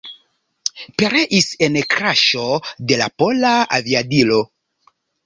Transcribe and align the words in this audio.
Pereis 1.01 1.49
en 1.67 1.77
kraŝo 1.95 2.45
de 2.93 2.97
la 3.03 3.09
pola 3.23 3.53
aviadilo. 3.79 4.41